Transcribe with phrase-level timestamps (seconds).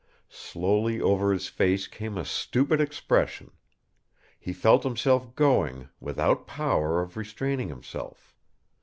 [0.33, 3.51] Slowly over his face came a stupid expression.
[4.39, 8.33] He felt himself going, without power of retraining himself.